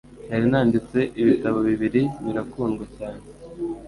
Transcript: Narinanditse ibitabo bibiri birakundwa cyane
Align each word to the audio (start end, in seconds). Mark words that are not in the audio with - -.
Narinanditse 0.29 0.99
ibitabo 1.21 1.59
bibiri 1.67 2.01
birakundwa 2.23 2.85
cyane 2.97 3.23